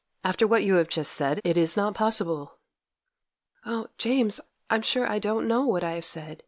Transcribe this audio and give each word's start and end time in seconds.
'After 0.23 0.47
what 0.47 0.63
you 0.63 0.73
have 0.77 0.89
just 0.89 1.11
said, 1.11 1.39
it 1.43 1.55
is 1.57 1.77
not 1.77 1.93
possible.' 1.93 2.57
'Oh! 3.67 3.85
James, 3.99 4.41
I'm 4.67 4.81
sure 4.81 5.07
I 5.07 5.19
don't 5.19 5.47
know 5.47 5.67
what 5.67 5.83
I 5.83 5.91
have 5.91 6.05
said. 6.07 6.39